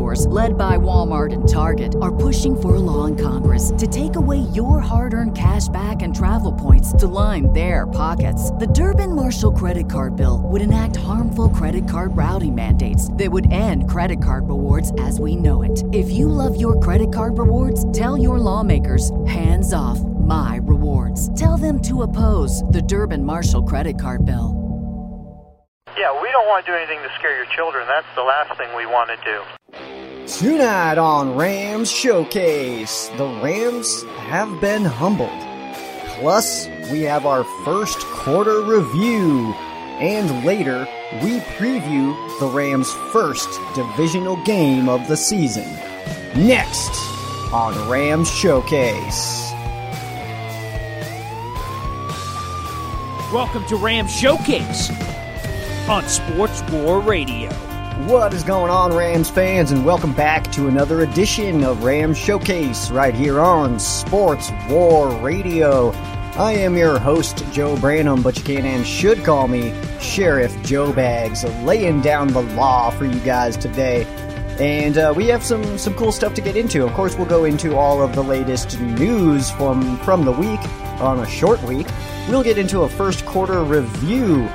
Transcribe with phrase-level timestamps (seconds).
[0.00, 4.16] stores, led by Walmart and Target, are pushing for a law in Congress to take
[4.16, 8.50] away your hard earned cash back and travel points to line their pockets.
[8.52, 13.52] The Durbin Marshall credit card bill would enact harmful credit card routing mandates that would
[13.52, 15.84] end credit card rewards as we know it.
[15.92, 21.28] If you love your credit card rewards, tell your lawmakers hands off my rewards.
[21.38, 24.56] Tell them to oppose the Durbin Marshall credit card bill.
[25.98, 27.86] Yeah, we don't want to do anything to scare your children.
[27.86, 29.59] That's the last thing we want to do.
[30.38, 35.28] Tonight on Rams Showcase, the Rams have been humbled.
[36.20, 39.52] Plus, we have our first quarter review.
[39.98, 40.86] And later,
[41.22, 45.68] we preview the Rams' first divisional game of the season.
[46.36, 46.92] Next
[47.52, 49.50] on Rams Showcase.
[53.32, 54.90] Welcome to Rams Showcase
[55.88, 57.50] on Sports War Radio.
[58.06, 62.90] What is going on, Rams fans, and welcome back to another edition of Rams Showcase
[62.90, 65.90] right here on Sports War Radio.
[66.36, 70.92] I am your host, Joe Branham, but you can and should call me Sheriff Joe
[70.92, 74.04] Bags, laying down the law for you guys today.
[74.58, 76.84] And uh, we have some some cool stuff to get into.
[76.84, 80.60] Of course, we'll go into all of the latest news from from the week
[81.00, 81.86] on a short week.
[82.28, 84.48] We'll get into a first quarter review.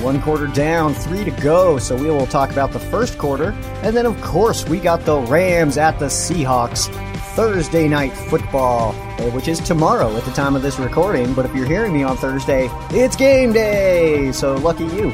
[0.00, 1.78] One quarter down, three to go.
[1.78, 3.50] So we will talk about the first quarter,
[3.82, 6.86] and then of course we got the Rams at the Seahawks
[7.34, 11.34] Thursday night football, uh, which is tomorrow at the time of this recording.
[11.34, 14.32] But if you're hearing me on Thursday, it's game day.
[14.32, 15.10] So lucky you.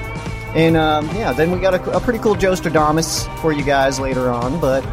[0.55, 3.99] And um, yeah, then we got a, a pretty cool Joe Stradamus for you guys
[3.99, 4.84] later on, but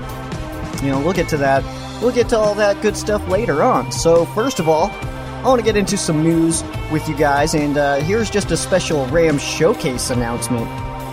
[0.82, 1.64] you know, we'll get to that.
[2.02, 3.92] We'll get to all that good stuff later on.
[3.92, 4.90] So, first of all,
[5.42, 8.58] I want to get into some news with you guys, and uh, here's just a
[8.58, 10.68] special Rams showcase announcement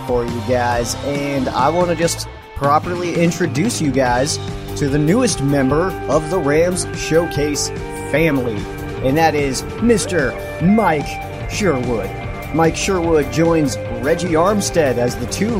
[0.05, 0.93] for you guys.
[1.05, 4.37] And I want to just properly introduce you guys
[4.77, 7.69] to the newest member of the Rams showcase
[8.11, 8.57] family,
[9.03, 10.31] and that is Mr.
[10.61, 12.11] Mike Sherwood.
[12.53, 15.57] Mike Sherwood joins Reggie Armstead as the two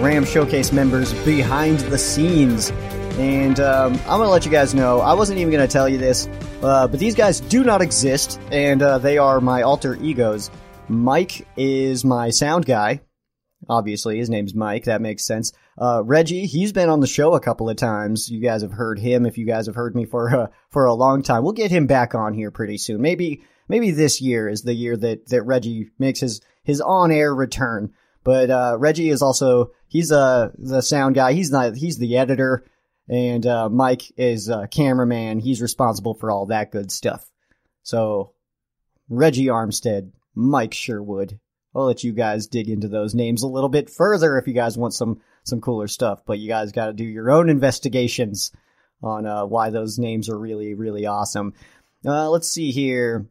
[0.00, 2.70] Ram Showcase members behind the scenes.
[3.18, 5.88] And um, I'm going to let you guys know, I wasn't even going to tell
[5.88, 6.28] you this,
[6.62, 10.50] uh, but these guys do not exist, and uh, they are my alter egos.
[10.88, 13.00] Mike is my sound guy.
[13.68, 14.84] Obviously, his name's Mike.
[14.84, 15.52] That makes sense.
[15.80, 18.28] Uh, Reggie, he's been on the show a couple of times.
[18.28, 19.24] You guys have heard him.
[19.24, 21.86] If you guys have heard me for uh, for a long time, we'll get him
[21.86, 23.00] back on here pretty soon.
[23.00, 27.34] Maybe maybe this year is the year that that Reggie makes his his on air
[27.34, 27.92] return.
[28.24, 31.32] But uh, Reggie is also he's uh the sound guy.
[31.32, 32.64] He's not he's the editor,
[33.08, 35.38] and uh, Mike is a cameraman.
[35.38, 37.30] He's responsible for all that good stuff.
[37.82, 38.32] So
[39.08, 41.38] Reggie Armstead, Mike Sherwood.
[41.74, 44.76] I'll let you guys dig into those names a little bit further if you guys
[44.76, 46.22] want some some cooler stuff.
[46.26, 48.52] But you guys got to do your own investigations
[49.02, 51.54] on uh, why those names are really really awesome.
[52.04, 53.26] Uh, let's see here.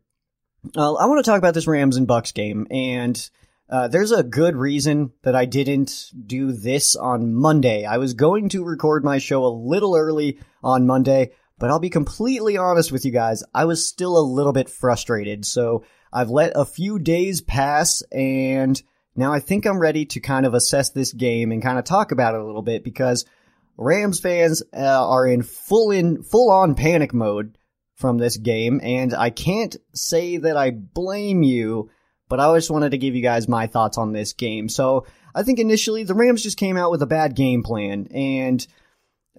[0.76, 3.30] Uh, I want to talk about this Rams and Bucs game, and
[3.72, 7.86] uh, there's a good reason that I didn't do this on Monday.
[7.86, 11.90] I was going to record my show a little early on Monday, but I'll be
[11.90, 13.44] completely honest with you guys.
[13.54, 18.82] I was still a little bit frustrated, so I've let a few days pass, and
[19.16, 22.12] now I think I'm ready to kind of assess this game and kind of talk
[22.12, 23.26] about it a little bit because
[23.78, 27.58] Rams fans uh, are in full in full on panic mode
[27.96, 31.90] from this game, and I can't say that I blame you,
[32.32, 34.70] but I just wanted to give you guys my thoughts on this game.
[34.70, 35.06] So
[35.36, 38.66] I think initially the Rams just came out with a bad game plan, and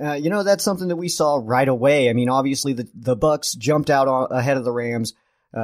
[0.00, 2.10] uh, you know that's something that we saw right away.
[2.10, 5.14] I mean, obviously the the Bucs jumped out on, ahead of the Rams,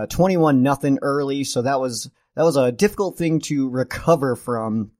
[0.08, 4.93] twenty one nothing early, so that was that was a difficult thing to recover from.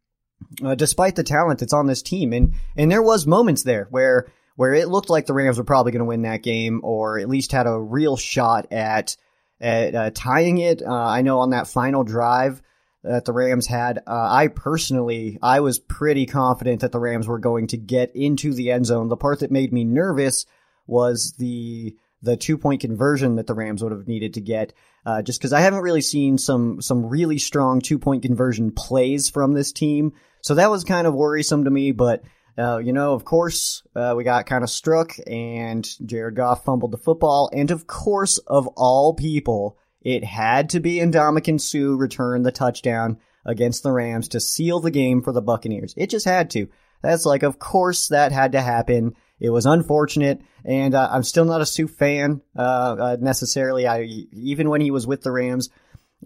[0.65, 4.31] Uh, despite the talent that's on this team, and and there was moments there where
[4.55, 7.29] where it looked like the Rams were probably going to win that game, or at
[7.29, 9.17] least had a real shot at
[9.61, 10.83] at uh, tying it.
[10.83, 12.63] Uh, I know on that final drive
[13.03, 17.39] that the Rams had, uh, I personally I was pretty confident that the Rams were
[17.39, 19.09] going to get into the end zone.
[19.09, 20.47] The part that made me nervous
[20.87, 24.73] was the the two point conversion that the Rams would have needed to get.
[25.07, 29.31] Uh, just because I haven't really seen some some really strong two point conversion plays
[29.31, 30.13] from this team,
[30.43, 31.93] so that was kind of worrisome to me.
[31.93, 32.23] But
[32.59, 36.91] uh, you know, of course, uh, we got kind of struck, and Jared Goff fumbled
[36.91, 42.43] the football, and of course, of all people, it had to be Ndamukong Suh return
[42.43, 45.95] the touchdown against the Rams to seal the game for the Buccaneers.
[45.97, 46.69] It just had to.
[47.03, 49.15] That's like, of course, that had to happen.
[49.39, 53.87] It was unfortunate, and uh, I'm still not a Suh fan uh, uh, necessarily.
[53.87, 55.71] I even when he was with the Rams,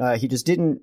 [0.00, 0.80] uh, he just didn't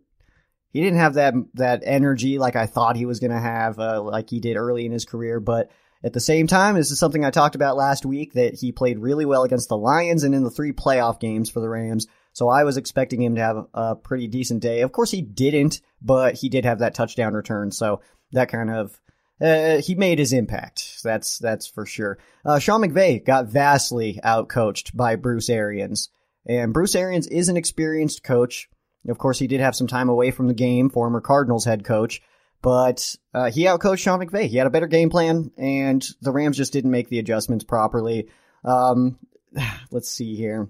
[0.71, 4.01] he didn't have that that energy like I thought he was going to have, uh,
[4.01, 5.39] like he did early in his career.
[5.39, 5.71] But
[6.03, 8.99] at the same time, this is something I talked about last week that he played
[8.99, 12.07] really well against the Lions and in the three playoff games for the Rams.
[12.33, 14.81] So I was expecting him to have a pretty decent day.
[14.81, 17.71] Of course, he didn't, but he did have that touchdown return.
[17.71, 18.01] So
[18.31, 18.99] that kind of
[19.41, 21.01] uh, he made his impact.
[21.03, 22.19] That's that's for sure.
[22.45, 26.09] Uh, Sean McVay got vastly outcoached by Bruce Arians,
[26.47, 28.69] and Bruce Arians is an experienced coach.
[29.07, 32.21] Of course, he did have some time away from the game, former Cardinals head coach,
[32.61, 34.47] but uh, he outcoached Sean McVay.
[34.47, 38.27] He had a better game plan, and the Rams just didn't make the adjustments properly.
[38.63, 39.17] Um,
[39.91, 40.69] let's see here.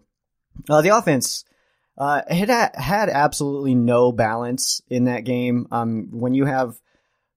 [0.70, 1.46] Uh, the offense
[2.00, 5.68] uh, it had absolutely no balance in that game.
[5.70, 6.80] Um, when you have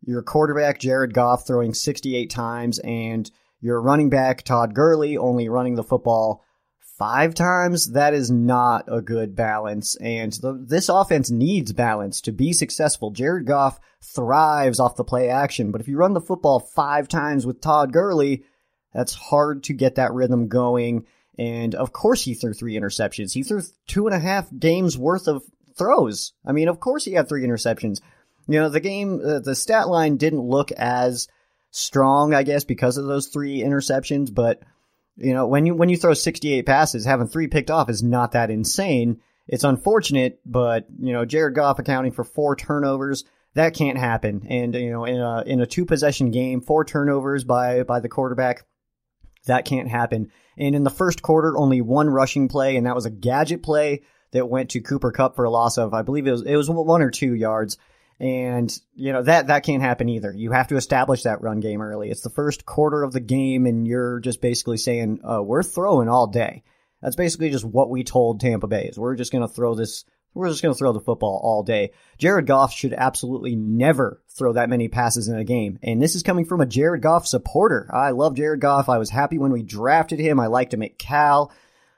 [0.06, 3.28] your quarterback Jared Goff throwing 68 times and
[3.60, 6.44] your running back Todd Gurley only running the football
[6.98, 9.96] five times, that is not a good balance.
[9.96, 13.10] And the, this offense needs balance to be successful.
[13.10, 17.46] Jared Goff thrives off the play action, but if you run the football five times
[17.46, 18.44] with Todd Gurley,
[18.92, 21.06] that's hard to get that rhythm going.
[21.38, 23.32] And of course, he threw three interceptions.
[23.32, 25.42] He threw two and a half games worth of
[25.76, 26.32] throws.
[26.44, 28.00] I mean, of course, he had three interceptions.
[28.48, 31.28] You know, the game, uh, the stat line didn't look as
[31.70, 34.34] strong, I guess, because of those three interceptions.
[34.34, 34.62] But
[35.16, 38.32] you know, when you when you throw 68 passes, having three picked off is not
[38.32, 39.20] that insane.
[39.48, 43.24] It's unfortunate, but you know, Jared Goff accounting for four turnovers,
[43.54, 44.46] that can't happen.
[44.48, 48.08] And you know, in a in a two possession game, four turnovers by by the
[48.08, 48.64] quarterback,
[49.46, 50.30] that can't happen.
[50.56, 54.02] And in the first quarter, only one rushing play, and that was a gadget play
[54.32, 56.70] that went to Cooper Kupp for a loss of, I believe it was it was
[56.70, 57.78] one or two yards.
[58.20, 60.32] And, you know, that, that can't happen either.
[60.32, 62.10] You have to establish that run game early.
[62.10, 66.08] It's the first quarter of the game and you're just basically saying, uh, we're throwing
[66.08, 66.62] all day.
[67.00, 70.04] That's basically just what we told Tampa Bay is we're just going to throw this,
[70.34, 71.90] we're just going to throw the football all day.
[72.16, 75.80] Jared Goff should absolutely never throw that many passes in a game.
[75.82, 77.90] And this is coming from a Jared Goff supporter.
[77.92, 78.88] I love Jared Goff.
[78.88, 80.38] I was happy when we drafted him.
[80.38, 81.52] I liked him at Cal.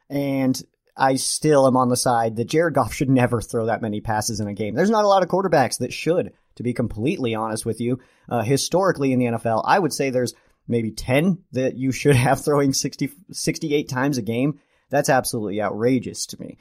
[0.08, 0.61] And
[0.96, 4.41] I still am on the side that Jared Goff should never throw that many passes
[4.41, 4.75] in a game.
[4.75, 7.99] There's not a lot of quarterbacks that should, to be completely honest with you.
[8.29, 10.35] Uh, historically in the NFL, I would say there's
[10.69, 14.61] maybe 10 that you should have throwing 60, 68 times a game.
[14.91, 16.58] That's absolutely outrageous to me.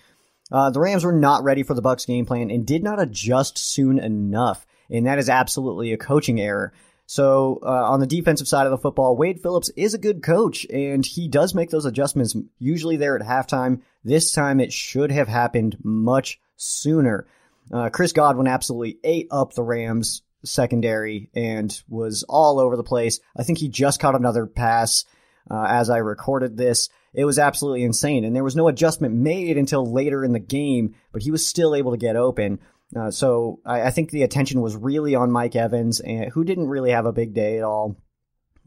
[0.51, 3.57] Uh, the Rams were not ready for the Bucs game plan and did not adjust
[3.57, 6.74] soon enough, and that is absolutely a coaching error.
[7.06, 10.65] So uh, on the defensive side of the football, Wade Phillips is a good coach,
[10.69, 13.81] and he does make those adjustments usually there at halftime.
[14.03, 17.27] This time it should have happened much sooner.
[17.71, 23.19] Uh, Chris Godwin absolutely ate up the Rams secondary and was all over the place.
[23.38, 25.05] I think he just caught another pass
[25.50, 26.89] uh, as I recorded this.
[27.13, 30.95] It was absolutely insane, and there was no adjustment made until later in the game,
[31.11, 32.59] but he was still able to get open.
[32.95, 36.67] Uh, so I, I, think the attention was really on Mike Evans, and, who didn't
[36.67, 37.95] really have a big day at all.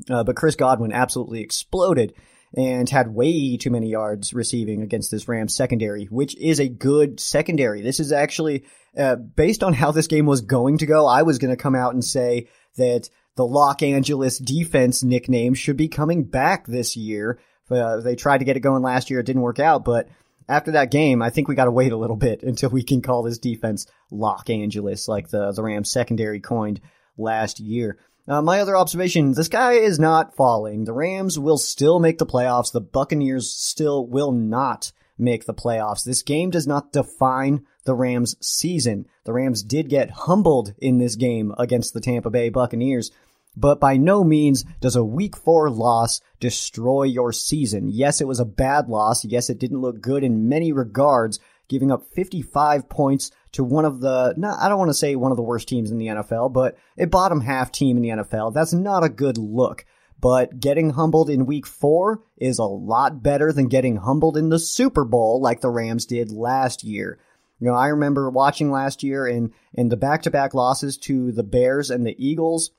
[0.08, 2.14] Uh, but Chris Godwin absolutely exploded
[2.54, 7.20] and had way too many yards receiving against this Rams secondary, which is a good
[7.20, 7.82] secondary.
[7.82, 8.64] This is actually,
[8.96, 11.74] uh, based on how this game was going to go, I was going to come
[11.74, 17.38] out and say that the Los Angeles defense nickname should be coming back this year.
[17.70, 19.20] Uh, they tried to get it going last year.
[19.20, 20.08] It didn't work out, but
[20.48, 23.02] after that game, I think we got to wait a little bit until we can
[23.02, 26.80] call this defense Los Angeles, like the the Rams secondary coined
[27.18, 27.98] last year.
[28.28, 30.84] Uh, my other observation: the sky is not falling.
[30.84, 32.72] The Rams will still make the playoffs.
[32.72, 36.04] The Buccaneers still will not make the playoffs.
[36.04, 39.06] This game does not define the Rams' season.
[39.24, 43.12] The Rams did get humbled in this game against the Tampa Bay Buccaneers,
[43.56, 47.88] but by no means does a week four loss destroy your season.
[47.88, 49.24] Yes, it was a bad loss.
[49.24, 51.38] Yes, it didn't look good in many regards,
[51.68, 55.30] giving up 55 points to one of the, not, I don't want to say one
[55.30, 58.54] of the worst teams in the NFL, but a bottom half team in the NFL.
[58.54, 59.84] That's not a good look.
[60.18, 64.58] But getting humbled in week four is a lot better than getting humbled in the
[64.58, 67.18] Super Bowl like the Rams did last year.
[67.60, 71.32] You know, I remember watching last year in, in the back to back losses to
[71.32, 72.70] the Bears and the Eagles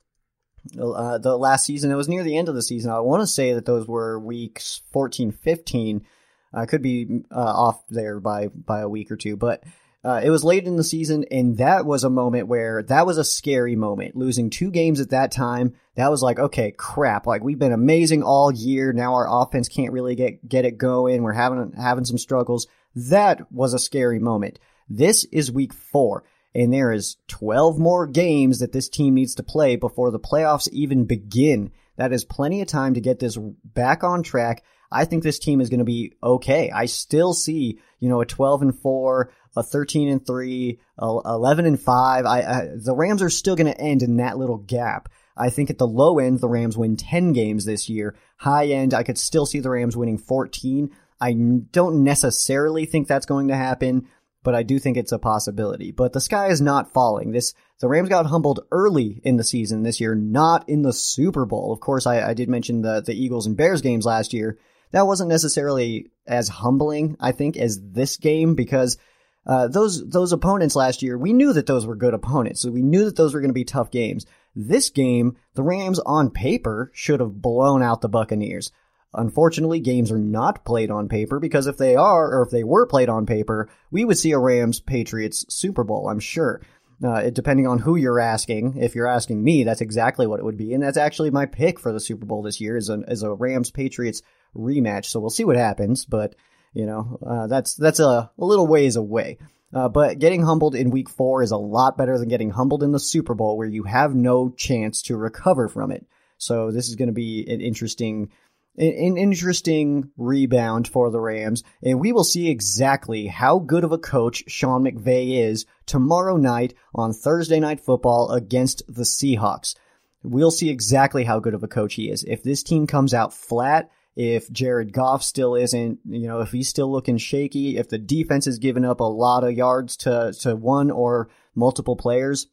[0.79, 1.91] uh, the last season.
[1.91, 2.91] It was near the end of the season.
[2.91, 6.06] I want to say that those were weeks 14, 15.
[6.53, 9.63] I could be uh, off there by by a week or two, but
[10.03, 13.17] uh, it was late in the season, and that was a moment where that was
[13.17, 14.15] a scary moment.
[14.15, 17.27] Losing two games at that time, that was like, okay, crap.
[17.27, 18.93] Like we've been amazing all year.
[18.93, 21.23] Now our offense can't really get get it going.
[21.23, 22.67] We're having having some struggles.
[22.95, 24.59] That was a scary moment.
[24.87, 26.23] This is week four,
[26.55, 30.69] and there is 12 more games that this team needs to play before the playoffs
[30.71, 31.71] even begin.
[31.97, 34.63] That is plenty of time to get this back on track.
[34.91, 36.72] I think this team is going to be okay.
[36.72, 41.79] I still see, you know, a 12 and 4, a 13 and 3, 11 and
[41.79, 42.25] 5.
[42.25, 45.10] I, I the Rams are still going to end in that little gap.
[45.36, 48.15] I think at the low end, the Rams win 10 games this year.
[48.38, 50.89] High end, I could still see the Rams winning 14.
[51.20, 54.08] I don't necessarily think that's going to happen,
[54.44, 55.91] but I do think it's a possibility.
[55.91, 57.32] But the sky is not falling.
[57.32, 61.46] This the Rams got humbled early in the season this year, not in the Super
[61.46, 61.72] Bowl.
[61.72, 64.58] Of course, I, I did mention the the Eagles and Bears games last year.
[64.91, 68.98] That wasn't necessarily as humbling, I think, as this game because
[69.46, 72.82] uh, those those opponents last year, we knew that those were good opponents, so we
[72.82, 74.25] knew that those were going to be tough games.
[74.56, 78.72] This game, the Rams on paper should have blown out the Buccaneers.
[79.13, 82.86] Unfortunately, games are not played on paper because if they are, or if they were
[82.86, 86.62] played on paper, we would see a Rams Patriots Super Bowl, I'm sure.
[87.03, 90.58] Uh, depending on who you're asking, if you're asking me, that's exactly what it would
[90.58, 93.24] be, and that's actually my pick for the Super Bowl this year is a is
[93.24, 94.24] a Rams Patriots
[94.55, 95.05] rematch.
[95.05, 96.35] So we'll see what happens, but
[96.73, 99.37] you know uh, that's that's a, a little ways away.
[99.73, 102.91] Uh, but getting humbled in week four is a lot better than getting humbled in
[102.91, 106.05] the Super Bowl, where you have no chance to recover from it.
[106.37, 108.29] So this is going to be an interesting
[108.77, 113.97] an interesting rebound for the Rams, and we will see exactly how good of a
[113.97, 119.75] coach Sean McVay is tomorrow night on Thursday Night Football against the Seahawks.
[120.21, 122.23] We'll see exactly how good of a coach he is.
[122.23, 126.67] If this team comes out flat, if Jared Goff still isn't, you know, if he's
[126.67, 130.55] still looking shaky, if the defense has given up a lot of yards to, to
[130.55, 132.47] one or multiple players,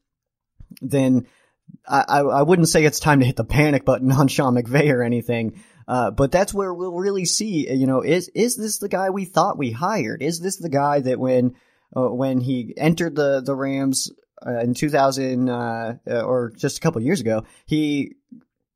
[0.82, 1.26] then
[1.88, 5.02] I, I wouldn't say it's time to hit the panic button on Sean McVay or
[5.02, 5.62] anything.
[5.88, 9.24] Uh, but that's where we'll really see, you know, is, is this the guy we
[9.24, 10.20] thought we hired?
[10.22, 11.54] Is this the guy that when,
[11.96, 14.12] uh, when he entered the, the Rams
[14.46, 18.16] uh, in 2000, uh, uh, or just a couple years ago, he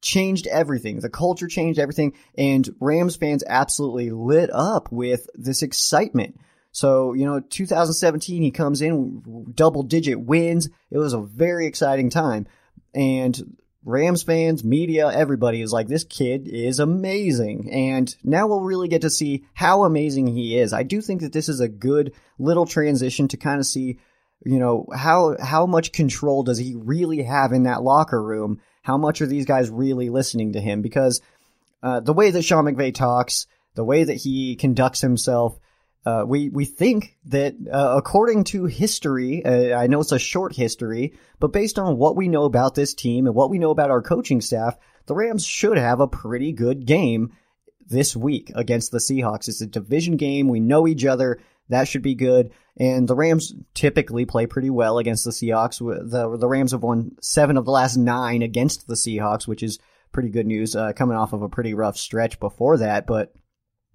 [0.01, 1.01] changed everything.
[1.01, 6.39] The culture changed everything and Rams fans absolutely lit up with this excitement.
[6.71, 10.69] So, you know, 2017, he comes in double digit wins.
[10.91, 12.47] It was a very exciting time.
[12.95, 17.71] And Rams fans, media, everybody is like, this kid is amazing.
[17.73, 20.73] And now we'll really get to see how amazing he is.
[20.73, 23.99] I do think that this is a good little transition to kind of see,
[24.45, 28.61] you know, how, how much control does he really have in that locker room?
[28.89, 30.81] How much are these guys really listening to him?
[30.81, 31.21] Because,
[31.83, 35.61] uh, the way that Sean McVay talks, the way that he conducts himself,
[36.07, 40.57] uh, we we think that uh, according to history, uh, I know it's a short
[40.57, 43.91] history, but based on what we know about this team and what we know about
[43.91, 47.35] our coaching staff, the Rams should have a pretty good game
[47.87, 49.49] this week against the Seahawks.
[49.49, 50.49] It's a division game.
[50.49, 51.41] We know each other.
[51.69, 52.53] That should be good.
[52.79, 55.79] And the Rams typically play pretty well against the Seahawks.
[55.79, 59.79] The the Rams have won seven of the last nine against the Seahawks, which is
[60.13, 60.77] pretty good news.
[60.77, 63.33] Uh, coming off of a pretty rough stretch before that, but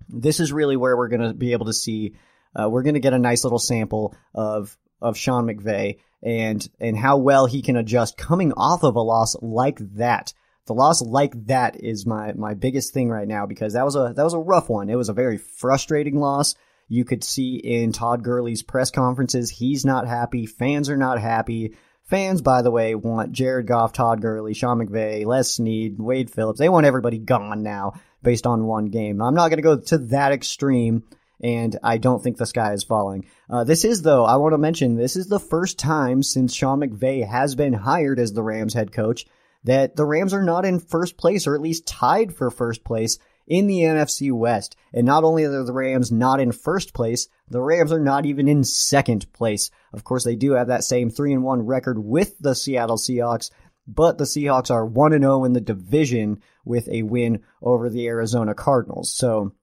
[0.09, 2.15] this is really where we're going to be able to see.
[2.55, 6.97] Uh, we're going to get a nice little sample of of Sean McVay and and
[6.97, 10.33] how well he can adjust coming off of a loss like that.
[10.65, 14.13] The loss like that is my my biggest thing right now because that was a
[14.15, 14.89] that was a rough one.
[14.89, 16.55] It was a very frustrating loss.
[16.87, 20.45] You could see in Todd Gurley's press conferences, he's not happy.
[20.45, 21.75] Fans are not happy.
[22.03, 26.59] Fans, by the way, want Jared Goff, Todd Gurley, Sean McVay, Les Snead, Wade Phillips.
[26.59, 29.21] They want everybody gone now based on one game.
[29.21, 31.03] I'm not going to go to that extreme,
[31.41, 33.25] and I don't think the sky is falling.
[33.49, 36.81] Uh, this is, though, I want to mention, this is the first time since Sean
[36.81, 39.25] McVay has been hired as the Rams head coach
[39.63, 43.17] that the Rams are not in first place, or at least tied for first place
[43.47, 44.75] in the NFC West.
[44.93, 48.47] And not only are the Rams not in first place, the Rams are not even
[48.47, 49.69] in second place.
[49.91, 53.51] Of course, they do have that same 3 and 1 record with the Seattle Seahawks,
[53.87, 58.53] but the Seahawks are 1 0 in the division with a win over the Arizona
[58.53, 59.13] Cardinals.
[59.13, 59.53] So,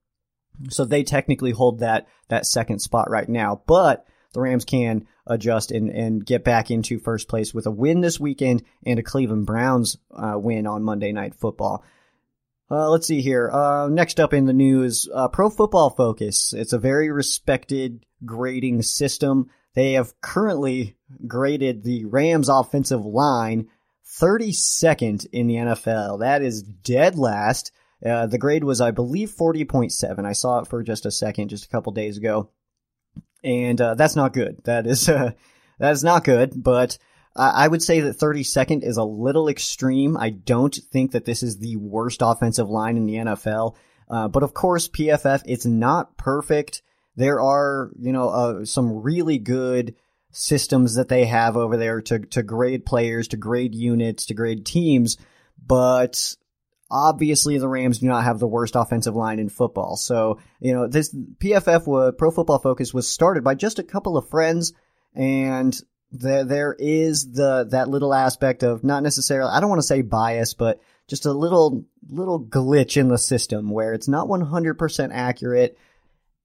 [0.68, 5.72] so they technically hold that, that second spot right now, but the Rams can adjust
[5.72, 9.46] and, and get back into first place with a win this weekend and a Cleveland
[9.46, 11.84] Browns uh, win on Monday Night Football.
[12.70, 13.50] Uh, let's see here.
[13.50, 16.52] Uh, next up in the news, uh, Pro Football Focus.
[16.52, 19.50] It's a very respected grading system.
[19.74, 20.96] They have currently
[21.26, 23.68] graded the Rams offensive line
[24.20, 26.20] 32nd in the NFL.
[26.20, 27.72] That is dead last.
[28.04, 30.24] Uh, the grade was, I believe, 40.7.
[30.24, 32.50] I saw it for just a second, just a couple days ago.
[33.42, 34.62] And uh, that's not good.
[34.64, 35.36] That is, that
[35.80, 36.98] is not good, but
[37.36, 40.16] I would say that 32nd is a little extreme.
[40.16, 43.76] I don't think that this is the worst offensive line in the NFL.
[44.08, 46.82] Uh, but of course, PFF, it's not perfect.
[47.14, 49.94] There are, you know, uh, some really good
[50.32, 54.66] systems that they have over there to, to grade players, to grade units, to grade
[54.66, 55.16] teams.
[55.64, 56.34] But
[56.90, 59.96] obviously the Rams do not have the worst offensive line in football.
[59.96, 64.28] So, you know, this PFF, Pro Football Focus was started by just a couple of
[64.28, 64.72] friends
[65.14, 65.78] and
[66.12, 70.02] there there is the that little aspect of not necessarily I don't want to say
[70.02, 75.76] bias, but just a little little glitch in the system where it's not 100% accurate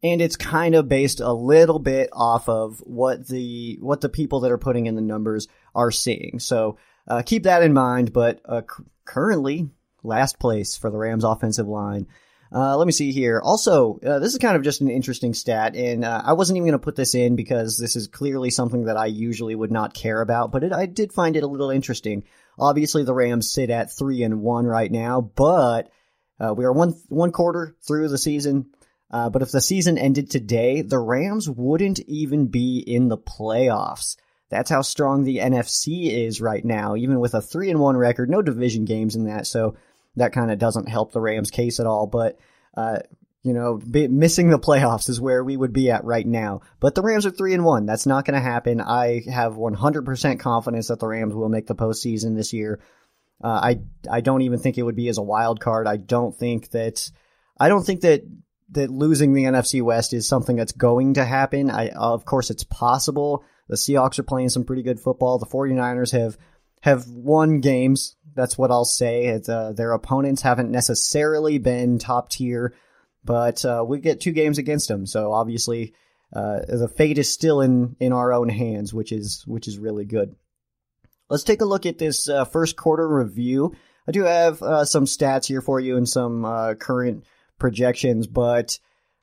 [0.04, 4.42] and it's kind of based a little bit off of what the what the people
[4.42, 6.40] that are putting in the numbers are seeing.
[6.40, 8.14] So uh, keep that in mind.
[8.14, 9.70] But uh, c- currently,
[10.04, 12.08] last place for the Rams offensive line.
[12.56, 13.42] Uh, let me see here.
[13.44, 16.70] Also, uh, this is kind of just an interesting stat, and uh, I wasn't even
[16.70, 19.94] going to put this in because this is clearly something that I usually would not
[19.94, 22.24] care about, but it, I did find it a little interesting.
[22.58, 25.90] Obviously, the Rams sit at three and one right now, but
[26.40, 28.68] uh, we are one one quarter through the season.
[29.12, 34.16] Uh, but if the season ended today, the Rams wouldn't even be in the playoffs.
[34.50, 38.30] That's how strong the NFC is right now, even with a three and one record,
[38.30, 39.46] no division games in that.
[39.46, 39.76] So
[40.16, 42.08] that kind of doesn't help the Rams case at all.
[42.08, 42.38] But,
[42.76, 43.00] uh,
[43.44, 46.62] you know, missing the playoffs is where we would be at right now.
[46.80, 47.86] But the Rams are three and one.
[47.86, 48.82] That's not going to happen.
[48.82, 52.80] I have 100% confidence that the Rams will make the postseason this year.
[53.44, 53.80] Uh, I
[54.10, 55.88] I don't even think it would be as a wild card.
[55.88, 57.12] I don't think that
[57.60, 58.24] I don't think that
[58.72, 61.70] that losing the NFC West is something that's going to happen.
[61.70, 63.44] I of course it's possible.
[63.68, 65.38] The Seahawks are playing some pretty good football.
[65.38, 66.38] The 49ers have
[66.82, 69.42] have won games that's what I'll say.
[69.48, 72.74] Uh, their opponents haven't necessarily been top tier,
[73.24, 75.06] but uh, we get two games against them.
[75.06, 75.94] So obviously,
[76.34, 80.06] uh, the fate is still in in our own hands, which is which is really
[80.06, 80.36] good.
[81.30, 83.74] Let's take a look at this uh, first quarter review.
[84.08, 86.44] I do have uh, some stats here for you and some
[86.80, 87.24] current
[87.58, 88.78] projections, but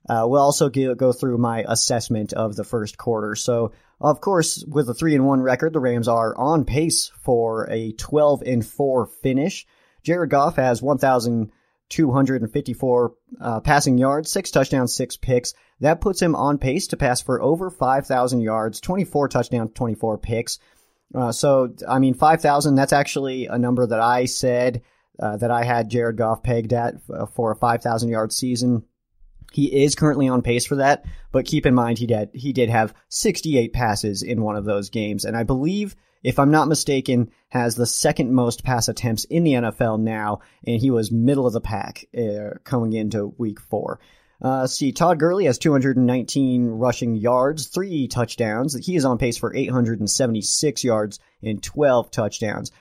[0.09, 3.37] we'll also go through my assessment of the first quarter.
[3.37, 3.73] So
[4.11, 7.93] of course, with a 3 and 1 record, the Rams are on pace for a
[7.93, 9.65] 12 and 4 finish.
[10.03, 15.55] Jared Goff has 1,254 uh, passing yards, 6 touchdowns, 6 picks.
[15.81, 20.59] That puts him on pace to pass for over 5,000 yards, 24 touchdowns, 24 picks.
[21.15, 24.83] Uh, so, I mean, 5,000, that's actually a number that I said
[25.21, 28.85] uh, that I had Jared Goff pegged at uh, for a 5,000 yard season.
[29.53, 32.69] He is currently on pace for that, but keep in mind he did he did
[32.69, 37.31] have 68 passes in one of those games, and I believe, if I'm not mistaken,
[37.49, 41.53] has the second most pass attempts in the NFL now, and he was middle of
[41.53, 44.01] the pack uh, coming into Week Four.
[44.43, 48.75] Uh, see, Todd Gurley has 219 rushing yards, three touchdowns.
[48.75, 52.73] He is on pace for 876 yards and 12 touchdowns.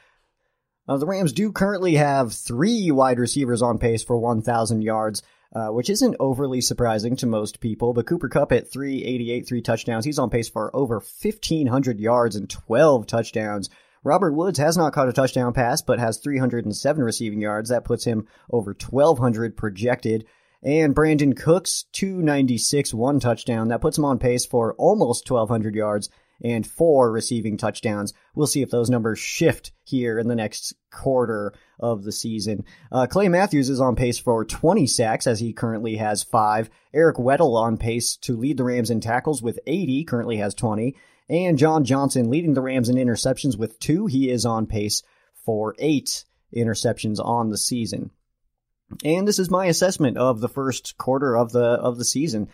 [0.88, 5.22] Uh, the Rams do currently have three wide receivers on pace for 1,000 yards
[5.54, 7.94] uh, which isn't overly surprising to most people.
[7.94, 10.06] But Cooper Kupp at 388, three touchdowns.
[10.06, 13.70] He's on pace for over 1,500 yards and 12 touchdowns.
[14.04, 17.70] Robert Woods has not caught a touchdown pass, but has 307 receiving yards.
[17.70, 20.26] That puts him over 1,200 projected.
[20.64, 23.68] And Brandin Cooks, 296, one touchdown.
[23.70, 26.10] That puts him on pace for almost 1,200 yards
[26.44, 28.14] and four receiving touchdowns.
[28.36, 32.66] We'll see if those numbers shift here in the next quarter of the season.
[32.92, 36.70] Uh, Clay Matthews is on pace for 20 sacks as he currently has five.
[36.94, 40.96] Eric Weddle on pace to lead the Rams in tackles with 80, currently has 20.
[41.30, 44.06] And John Johnson leading the Rams in interceptions with two.
[44.08, 45.04] He is on pace
[45.46, 46.26] for eight
[46.56, 48.12] interceptions on the season.
[49.04, 52.50] And this is my assessment of the first quarter of the of the season.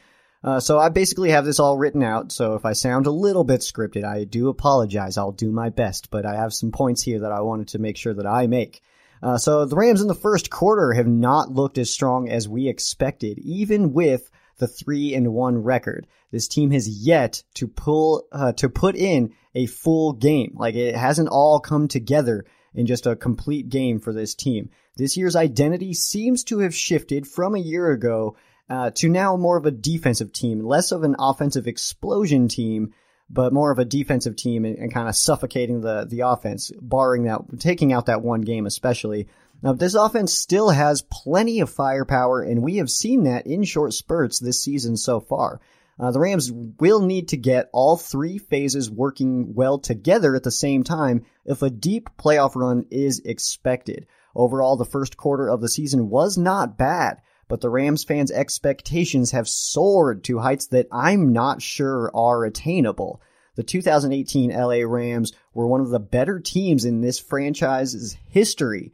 [0.48, 2.32] Uh, so I basically have this all written out.
[2.32, 5.18] So if I sound a little bit scripted, I do apologize.
[5.18, 7.98] I'll do my best, but I have some points here that I wanted to make
[7.98, 8.82] sure that I make.
[9.22, 12.70] Uh, so the Rams in the first quarter have not looked as strong as we
[12.70, 16.08] expected, even with the three and one record.
[16.32, 20.54] This team has yet to pull uh, to put in a full game.
[20.56, 24.70] Like it hasn't all come together in just a complete game for this team.
[24.96, 28.38] This year's identity seems to have shifted from a year ago
[28.70, 32.94] uh, to now more of a defensive team, less of an offensive explosion team,
[33.30, 37.24] but more of a defensive team and, and kind of suffocating the the offense, barring
[37.24, 39.28] that, taking out that one game especially.
[39.62, 43.94] Now, this offense still has plenty of firepower, and we have seen that in short
[43.94, 45.60] spurts this season so far.
[46.00, 50.52] Uh, the Rams will need to get all three phases working well together at the
[50.52, 54.06] same time if a deep playoff run is expected.
[54.36, 59.32] Overall, the first quarter of the season was not bad, but the Rams fans' expectations
[59.32, 63.22] have soared to heights that I'm not sure are attainable.
[63.56, 68.94] The 2018 LA Rams were one of the better teams in this franchise's history,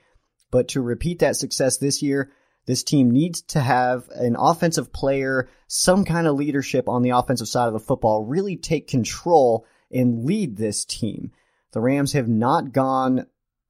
[0.51, 2.31] but to repeat that success this year,
[2.65, 7.47] this team needs to have an offensive player, some kind of leadership on the offensive
[7.47, 11.31] side of the football, really take control and lead this team.
[11.73, 13.25] The Rams have not gone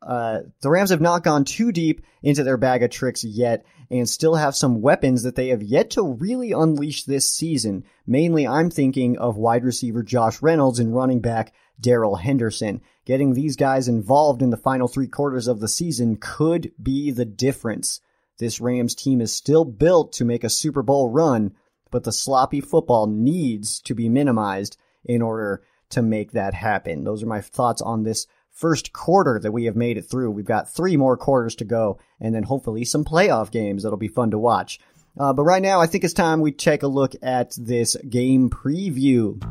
[0.06, 3.66] uh, the Rams have not gone too deep into their bag of tricks yet
[4.00, 7.84] and still have some weapons that they have yet to really unleash this season.
[8.08, 12.82] Mainly, I'm thinking of wide receiver Josh Reynolds and running back Darrell Henderson.
[13.06, 17.26] Getting these guys involved in the final three quarters of the season could be the
[17.26, 18.02] difference.
[18.40, 21.54] This Rams team is still built to make a Super Bowl run,
[21.92, 24.76] but the sloppy football needs to be minimized
[25.06, 27.04] in order to make that happen.
[27.04, 30.32] Those are my thoughts on this first quarter that we have made it through.
[30.32, 34.08] We've got three more quarters to go, and then hopefully some playoff games that'll be
[34.08, 34.80] fun to watch.
[35.20, 38.50] Uh, but right now, I think it's time we take a look at this game
[38.50, 39.42] preview.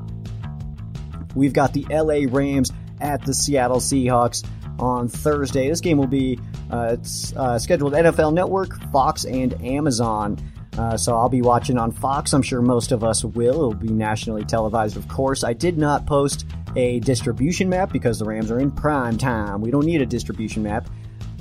[1.34, 4.44] We've got the LA Rams at the Seattle Seahawks
[4.78, 5.68] on Thursday.
[5.68, 6.38] This game will be
[6.70, 6.96] uh,
[7.36, 10.38] uh, scheduled NFL Network, Fox, and Amazon.
[10.76, 12.32] Uh, so I'll be watching on Fox.
[12.32, 13.54] I'm sure most of us will.
[13.54, 15.44] It'll be nationally televised, of course.
[15.44, 19.60] I did not post a distribution map because the Rams are in prime time.
[19.60, 20.88] We don't need a distribution map.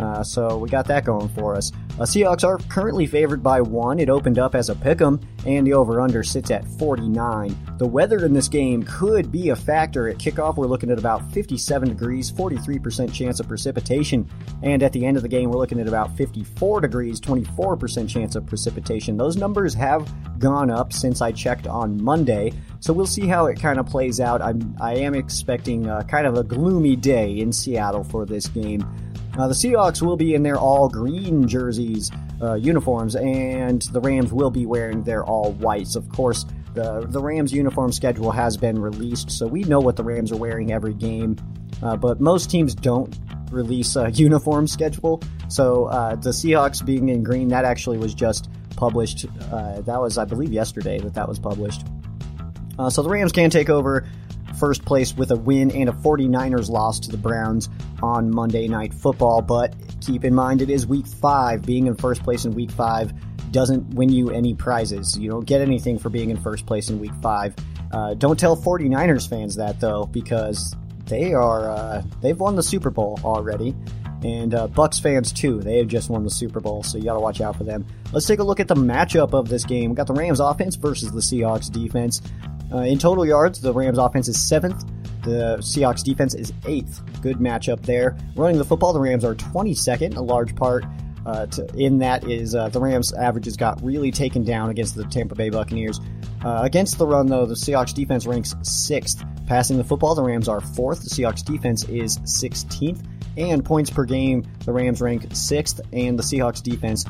[0.02, 1.72] Uh, so we got that going for us.
[2.00, 4.00] Uh, Seahawks are currently favored by one.
[4.00, 7.56] It opened up as a pick 'em, and the over/under sits at 49.
[7.78, 10.08] The weather in this game could be a factor.
[10.10, 14.26] At kickoff, we're looking at about 57 degrees, 43% chance of precipitation,
[14.64, 18.36] and at the end of the game, we're looking at about 54 degrees, 24% chance
[18.36, 19.18] of precipitation.
[19.18, 23.60] Those numbers have gone up since I checked on Monday, so we'll see how it
[23.60, 24.42] kind of plays out.
[24.42, 28.86] I'm I am expecting uh, kind of a gloomy day in Seattle for this game.
[29.38, 34.34] Uh, the Seahawks will be in their all green jerseys, uh, uniforms, and the Rams
[34.34, 35.96] will be wearing their all whites.
[35.96, 40.04] Of course, the, the Rams uniform schedule has been released, so we know what the
[40.04, 41.38] Rams are wearing every game,
[41.82, 43.18] uh, but most teams don't
[43.52, 45.22] release a uniform schedule.
[45.48, 49.26] So uh, the Seahawks being in green, that actually was just published.
[49.52, 51.86] Uh, that was, I believe, yesterday that that was published.
[52.80, 54.08] Uh, so the Rams can take over
[54.62, 57.68] first place with a win and a 49ers loss to the Browns
[58.04, 59.42] on Monday Night Football.
[59.42, 61.64] But keep in mind, it is week five.
[61.64, 63.12] Being in first place in week five
[63.52, 65.18] doesn't win you any prizes.
[65.18, 67.56] You don't get anything for being in first place in week five.
[67.92, 70.76] Uh, don't tell 49ers fans that, though, because
[71.08, 73.76] they are uh, they've won the Super Bowl already.
[74.24, 75.60] And uh, Bucs fans too.
[75.62, 77.88] They have just won the Super Bowl, so you got to watch out for them.
[78.14, 79.90] Let's take a look at the matchup of this game.
[79.90, 82.22] We got the Rams offense versus the Seahawks defense.
[82.74, 84.86] Uh, in total yards, the Rams offense is seventh.
[85.24, 87.02] The Seahawks defense is eighth.
[87.22, 88.18] Good matchup there.
[88.36, 90.16] Running the football, the Rams are 22nd.
[90.16, 90.86] A large part
[91.26, 95.04] uh, to, in that is uh, the Rams' averages got really taken down against the
[95.06, 96.00] Tampa Bay Buccaneers.
[96.44, 99.24] Uh, against the run, though, the Seahawks defense ranks sixth.
[99.46, 101.04] Passing the football, the Rams are fourth.
[101.04, 103.06] The Seahawks defense is 16th.
[103.38, 107.06] And points per game, the Rams rank sixth, and the Seahawks defense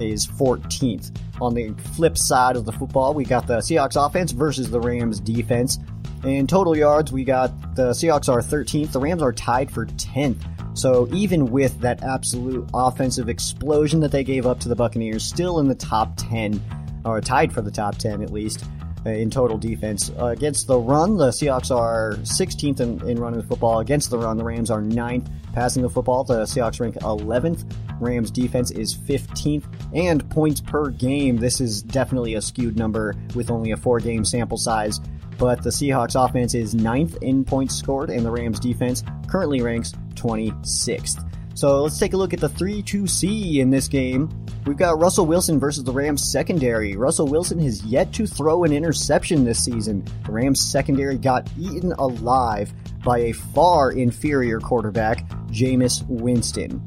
[0.00, 1.16] is 14th.
[1.40, 5.20] On the flip side of the football, we got the Seahawks offense versus the Rams
[5.20, 5.78] defense.
[6.24, 10.42] In total yards, we got the Seahawks are 13th, the Rams are tied for 10th.
[10.76, 15.58] So even with that absolute offensive explosion that they gave up to the Buccaneers, still
[15.58, 16.60] in the top 10,
[17.04, 18.64] or tied for the top 10 at least,
[19.10, 20.10] in total defense.
[20.18, 23.80] Uh, against the run, the Seahawks are 16th in, in running the football.
[23.80, 25.28] Against the run, the Rams are 9th.
[25.52, 27.70] Passing the football, the Seahawks rank 11th.
[28.00, 29.64] Rams defense is 15th.
[29.94, 34.24] And points per game, this is definitely a skewed number with only a four game
[34.24, 35.00] sample size.
[35.38, 39.92] But the Seahawks offense is 9th in points scored, and the Rams defense currently ranks
[40.14, 41.30] 26th.
[41.54, 44.28] So let's take a look at the 3 2C in this game.
[44.66, 46.96] We've got Russell Wilson versus the Rams secondary.
[46.96, 50.04] Russell Wilson has yet to throw an interception this season.
[50.24, 52.72] The Rams secondary got eaten alive
[53.04, 56.82] by a far inferior quarterback, Jameis Winston.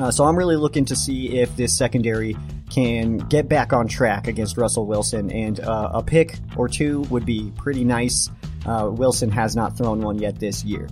[0.00, 2.34] Uh, so I'm really looking to see if this secondary
[2.70, 7.26] can get back on track against Russell Wilson, and uh, a pick or two would
[7.26, 8.30] be pretty nice.
[8.64, 10.88] Uh, Wilson has not thrown one yet this year.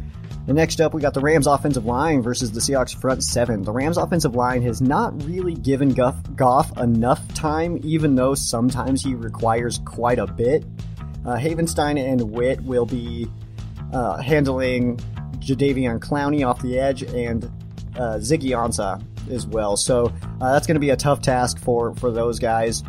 [0.46, 3.62] The next up, we got the Rams offensive line versus the Seahawks front seven.
[3.62, 9.02] The Rams offensive line has not really given Goff, Goff enough time, even though sometimes
[9.02, 10.64] he requires quite a bit.
[11.24, 13.26] Uh, Havenstein and Witt will be
[13.94, 14.98] uh, handling
[15.38, 17.44] Jadeveon Clowney off the edge and
[17.96, 19.78] uh, Ziggy Ansah as well.
[19.78, 22.83] So uh, that's going to be a tough task for, for those guys.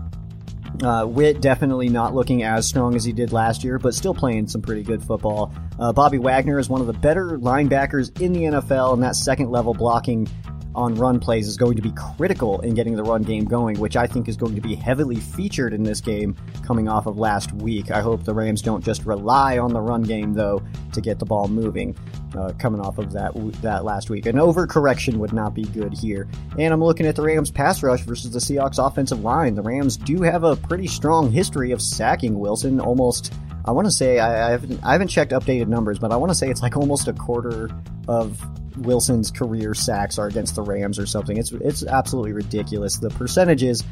[0.83, 4.47] Uh, Witt definitely not looking as strong as he did last year, but still playing
[4.47, 5.53] some pretty good football.
[5.79, 9.49] Uh, Bobby Wagner is one of the better linebackers in the NFL, and that second
[9.49, 10.27] level blocking
[10.75, 13.95] on run plays is going to be critical in getting the run game going, which
[13.95, 16.35] I think is going to be heavily featured in this game
[16.65, 17.91] coming off of last week.
[17.91, 20.61] I hope the Rams don't just rely on the run game, though,
[20.93, 21.95] to get the ball moving.
[22.37, 26.27] Uh, coming off of that that last week, an overcorrection would not be good here.
[26.59, 29.55] And I'm looking at the Rams pass rush versus the Seahawks offensive line.
[29.55, 32.81] The Rams do have a pretty strong history of sacking Wilson.
[32.81, 36.17] Almost, I want to say I, I haven't I haven't checked updated numbers, but I
[36.17, 37.69] want to say it's like almost a quarter
[38.07, 38.41] of
[38.77, 41.37] Wilson's career sacks are against the Rams or something.
[41.37, 42.97] It's it's absolutely ridiculous.
[42.97, 43.83] The percentages,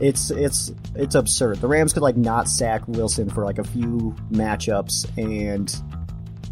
[0.00, 1.60] it's it's it's absurd.
[1.60, 5.70] The Rams could like not sack Wilson for like a few matchups, and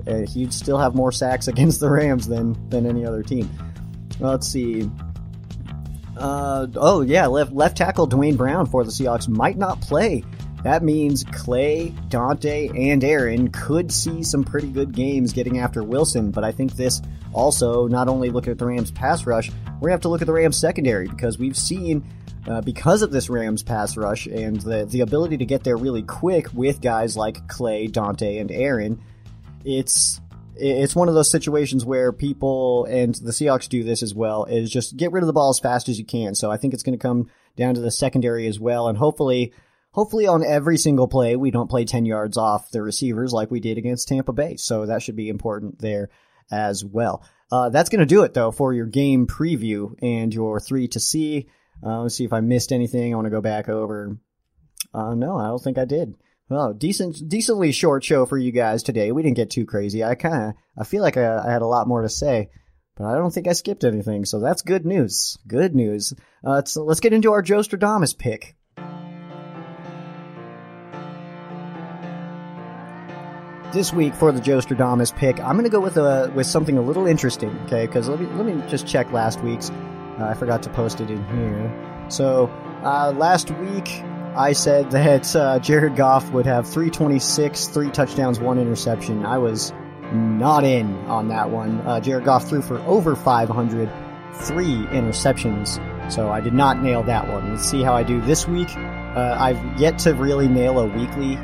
[0.09, 3.51] uh, he'd still have more sacks against the Rams than than any other team.
[4.21, 4.90] Let's see.
[6.16, 10.25] Uh, oh yeah, left left tackle Duane Brown for the Seahawks might not play.
[10.64, 16.33] That means Clay, Dante, and Aaron could see some pretty good games getting after Wilson,
[16.33, 17.01] but I think this
[17.33, 20.27] also not only look at the Rams pass rush, we're gonna have to look at
[20.27, 22.05] the Rams secondary because we've seen
[22.49, 26.03] uh, because of this Rams pass rush and the the ability to get there really
[26.03, 29.01] quick with guys like Clay, Dante, and Aaron,
[29.68, 30.20] it's
[30.57, 34.70] it's one of those situations where people and the Seahawks do this as well is
[34.70, 36.35] just get rid of the ball as fast as you can.
[36.35, 39.52] So I think it's going to come down to the secondary as well, and hopefully
[39.92, 43.61] hopefully on every single play we don't play 10 yards off the receivers like we
[43.61, 44.57] did against Tampa Bay.
[44.57, 46.09] So that should be important there
[46.50, 47.22] as well.
[47.52, 51.00] Uh, that's going to do it though for your game preview and your three to
[51.00, 51.46] see.
[51.85, 53.12] Uh, let's see if I missed anything.
[53.12, 54.16] I want to go back over.
[54.94, 56.16] Uh, no, I don't think I did.
[56.48, 59.12] Well, decent, decently short show for you guys today.
[59.12, 60.02] We didn't get too crazy.
[60.02, 62.48] I kind of, I feel like I, I, had a lot more to say,
[62.96, 64.24] but I don't think I skipped anything.
[64.24, 65.37] So that's good news.
[65.46, 66.14] Good news.
[66.42, 68.56] Uh, let's, let's get into our Joe Stradamus pick.
[73.70, 76.78] This week for the Joe Stradamus pick, I'm going to go with a with something
[76.78, 77.50] a little interesting.
[77.66, 79.68] Okay, because let me let me just check last week's.
[79.68, 82.06] Uh, I forgot to post it in here.
[82.08, 82.46] So
[82.82, 84.02] uh, last week
[84.38, 89.27] I said that uh, Jared Goff would have 326, three touchdowns, one interception.
[89.27, 89.72] I was
[90.12, 91.81] not in on that one.
[91.81, 93.90] Uh, Jared Goff threw for over 500,
[94.33, 95.83] three interceptions.
[96.12, 97.51] So I did not nail that one.
[97.51, 98.68] Let's see how I do this week.
[98.77, 101.37] Uh, I've yet to really nail a weekly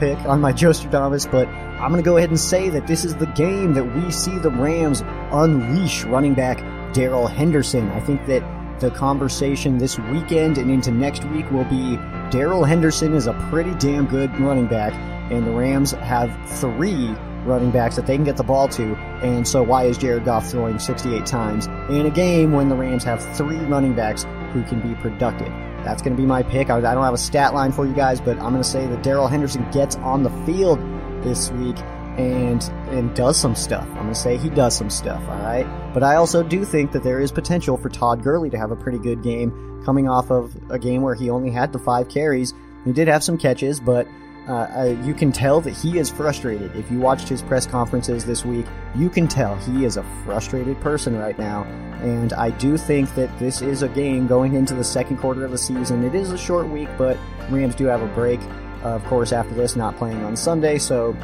[0.00, 3.04] pick on my Joe Stradamus, but I'm going to go ahead and say that this
[3.04, 6.58] is the game that we see the Rams unleash running back
[6.94, 7.88] Darrell Henderson.
[7.90, 8.42] I think that
[8.80, 11.96] the conversation this weekend and into next week will be
[12.30, 14.92] Darrell Henderson is a pretty damn good running back,
[15.32, 17.08] and the Rams have three
[17.44, 18.94] running backs that they can get the ball to.
[19.22, 23.02] And so, why is Jared Goff throwing 68 times in a game when the Rams
[23.02, 25.48] have three running backs who can be productive?
[25.84, 26.70] That's going to be my pick.
[26.70, 29.02] I don't have a stat line for you guys, but I'm going to say that
[29.02, 30.78] Darrell Henderson gets on the field
[31.24, 31.76] this week
[32.18, 33.88] and and does some stuff.
[33.96, 35.66] I'm to say he does some stuff, all right?
[35.94, 38.76] But I also do think that there is potential for Todd Gurley to have a
[38.76, 42.52] pretty good game coming off of a game where he only had the 5 carries.
[42.84, 44.06] He did have some catches, but
[44.48, 46.74] uh, you can tell that he is frustrated.
[46.74, 50.80] If you watched his press conferences this week, you can tell he is a frustrated
[50.80, 51.62] person right now.
[52.02, 55.50] And I do think that this is a game going into the second quarter of
[55.50, 56.02] the season.
[56.02, 57.16] It is a short week, but
[57.50, 58.40] Rams do have a break,
[58.82, 60.78] uh, of course, after this, not playing on Sunday.
[60.78, 61.16] So,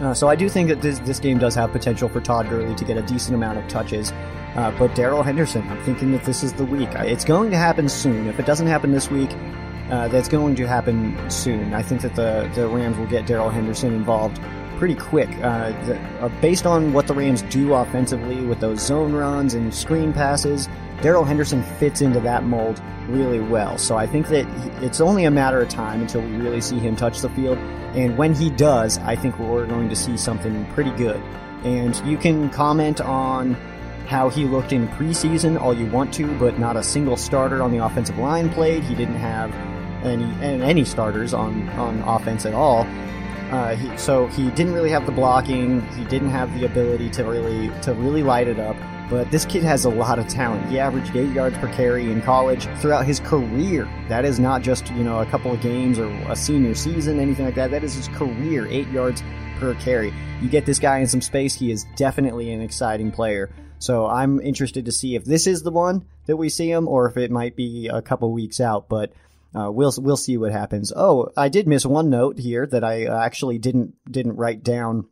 [0.00, 2.74] uh, so I do think that this this game does have potential for Todd Gurley
[2.74, 4.12] to get a decent amount of touches.
[4.56, 6.88] Uh, but Darrell Henderson, I'm thinking that this is the week.
[6.92, 8.28] It's going to happen soon.
[8.28, 9.30] If it doesn't happen this week,
[9.90, 11.74] uh, that's going to happen soon.
[11.74, 14.40] I think that the, the Rams will get Darrell Henderson involved
[14.84, 15.30] pretty quick.
[15.42, 19.74] Uh, the, uh, based on what the Rams do offensively with those zone runs and
[19.74, 20.68] screen passes,
[21.00, 23.78] Darrell Henderson fits into that mold really well.
[23.78, 24.46] So I think that
[24.82, 27.56] it's only a matter of time until we really see him touch the field.
[27.96, 31.16] And when he does, I think we're going to see something pretty good.
[31.64, 33.54] And you can comment on
[34.06, 37.70] how he looked in preseason all you want to, but not a single starter on
[37.70, 38.84] the offensive line played.
[38.84, 39.50] He didn't have
[40.04, 40.26] any
[40.62, 42.86] any starters on on offense at all.
[43.54, 45.80] Uh, he, so he didn't really have the blocking.
[45.92, 48.76] He didn't have the ability to really to really light it up.
[49.08, 50.68] But this kid has a lot of talent.
[50.68, 53.88] He averaged eight yards per carry in college throughout his career.
[54.08, 57.44] That is not just you know a couple of games or a senior season, anything
[57.44, 57.70] like that.
[57.70, 59.22] That is his career, eight yards
[59.60, 60.12] per carry.
[60.42, 63.54] You get this guy in some space, he is definitely an exciting player.
[63.78, 67.08] So I'm interested to see if this is the one that we see him, or
[67.08, 68.88] if it might be a couple weeks out.
[68.88, 69.12] But
[69.54, 70.92] uh, we'll we'll see what happens.
[70.94, 75.06] Oh, I did miss one note here that I uh, actually didn't didn't write down.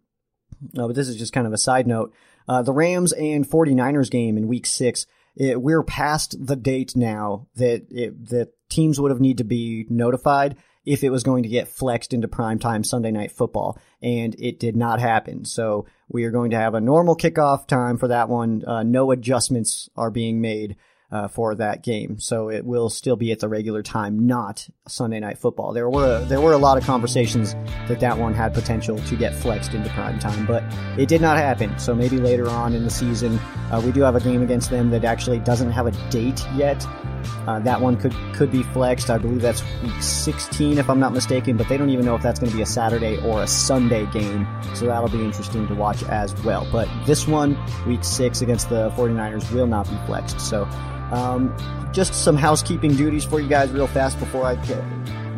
[0.77, 2.13] Uh, but this is just kind of a side note.
[2.49, 5.07] Uh, the Rams and 49ers game in Week Six.
[5.35, 9.87] It, we're past the date now that it, that teams would have need to be
[9.89, 10.57] notified.
[10.85, 14.77] if it was going to get flexed into primetime Sunday night football, and it did
[14.77, 15.45] not happen.
[15.45, 18.65] So we are going to have a normal kickoff time for that one.
[18.67, 20.77] Uh, no adjustments are being made
[21.13, 25.21] uh, for that game, so it will still be at the regular time, not Sunday
[25.21, 25.75] night football.
[25.75, 27.53] There were there were a lot of conversations
[27.87, 30.65] that that one had potential to get flexed into prime time, but
[30.99, 31.79] it did not happen.
[31.79, 33.39] So maybe later on in the season,
[33.71, 36.87] uh, we do have a game against them that actually doesn't have a date yet.
[37.47, 39.11] Uh, that one could could be flexed.
[39.11, 41.59] I believe that's week 16, if I'm not mistaken.
[41.59, 44.07] But they don't even know if that's going to be a Saturday or a Sunday
[44.07, 46.67] game, so that'll be interesting to watch as well.
[46.73, 50.41] But this one, week six against the 49ers, will not be flexed.
[50.41, 50.67] So
[51.13, 51.55] um,
[51.93, 54.83] just some housekeeping duties for you guys, real fast, before I get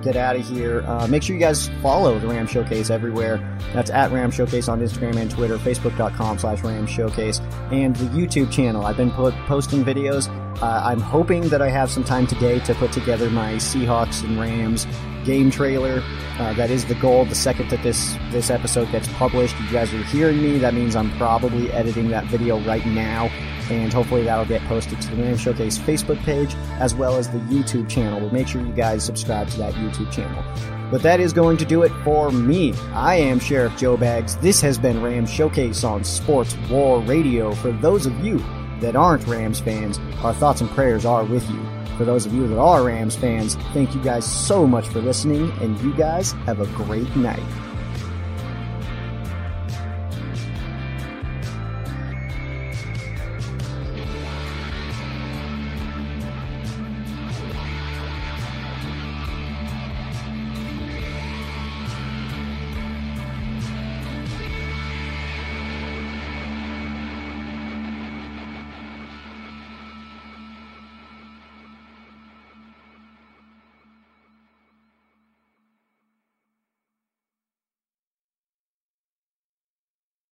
[0.04, 0.82] get out of here.
[0.87, 3.38] Uh, make sure you guys follow the Ram Showcase everywhere.
[3.72, 7.40] That's at Ram Showcase on Instagram and Twitter, Facebook.com slash Ram Showcase,
[7.72, 8.84] and the YouTube channel.
[8.84, 10.28] I've been po- posting videos.
[10.62, 14.38] Uh, I'm hoping that I have some time today to put together my Seahawks and
[14.38, 14.87] Rams
[15.24, 16.02] game trailer.
[16.38, 17.24] Uh, that is the goal.
[17.24, 20.58] The second that this this episode gets published, you guys are hearing me.
[20.58, 23.30] That means I'm probably editing that video right now,
[23.70, 27.38] and hopefully that'll get posted to the Ram Showcase Facebook page as well as the
[27.38, 28.20] YouTube channel.
[28.20, 30.42] But make sure you guys subscribe to that YouTube channel.
[30.90, 32.72] But that is going to do it for me.
[32.92, 34.37] I am Sheriff Joe Bags.
[34.37, 37.53] This has been Rams Showcase on Sports War Radio.
[37.55, 38.38] For those of you
[38.81, 41.66] that aren't Rams fans, our thoughts and prayers are with you.
[41.96, 45.50] For those of you that are Rams fans, thank you guys so much for listening,
[45.61, 47.42] and you guys have a great night.